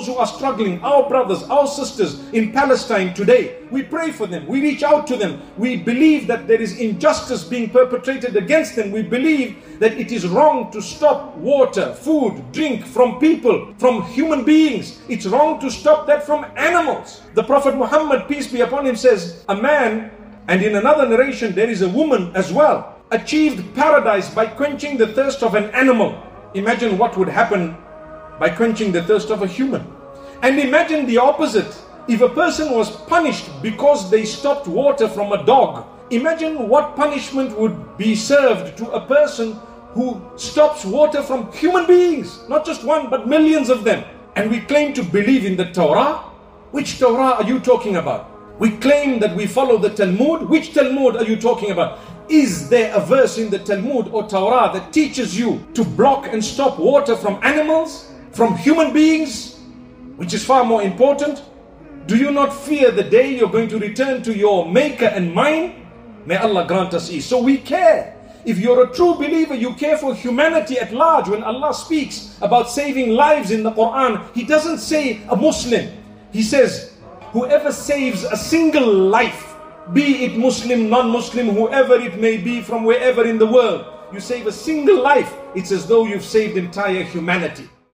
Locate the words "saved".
86.24-86.56